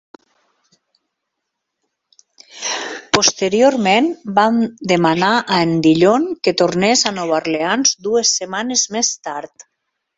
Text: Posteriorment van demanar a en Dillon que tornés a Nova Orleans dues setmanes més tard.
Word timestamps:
Posteriorment 3.17 4.11
van 4.41 4.59
demanar 4.95 5.33
a 5.37 5.63
en 5.69 5.79
Dillon 5.89 6.29
que 6.49 6.57
tornés 6.67 7.09
a 7.11 7.17
Nova 7.23 7.41
Orleans 7.45 7.97
dues 8.09 8.37
setmanes 8.43 8.91
més 8.99 9.17
tard. 9.29 9.73